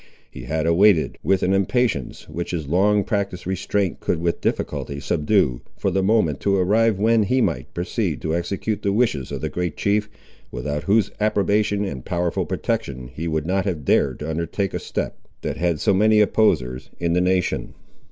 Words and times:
He 0.31 0.45
had 0.45 0.65
awaited, 0.65 1.19
with 1.21 1.43
an 1.43 1.53
impatience 1.53 2.27
which 2.27 2.49
his 2.49 2.65
long 2.67 3.03
practised 3.03 3.45
restraint 3.45 3.99
could 3.99 4.19
with 4.19 4.41
difficulty 4.41 4.99
subdue, 4.99 5.61
for 5.77 5.91
the 5.91 6.01
moment 6.01 6.39
to 6.39 6.55
arrive 6.55 6.97
when 6.97 7.21
he 7.21 7.39
might 7.39 7.71
proceed 7.75 8.19
to 8.23 8.35
execute 8.35 8.81
the 8.81 8.93
wishes 8.93 9.31
of 9.31 9.41
the 9.41 9.49
great 9.49 9.77
chief, 9.77 10.09
without 10.49 10.85
whose 10.85 11.11
approbation 11.19 11.85
and 11.85 12.03
powerful 12.03 12.47
protection 12.47 13.11
he 13.13 13.27
would 13.27 13.45
not 13.45 13.65
have 13.65 13.85
dared 13.85 14.17
to 14.21 14.29
undertake 14.31 14.73
a 14.73 14.79
step, 14.79 15.19
that 15.41 15.57
had 15.57 15.79
so 15.79 15.93
many 15.93 16.19
opposers 16.19 16.89
in 16.97 17.13
the 17.13 17.21
nation. 17.21 17.75